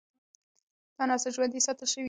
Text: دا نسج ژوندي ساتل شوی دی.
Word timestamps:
دا 0.95 1.03
نسج 1.09 1.31
ژوندي 1.35 1.59
ساتل 1.65 1.87
شوی 1.91 1.97
دی. 1.97 1.99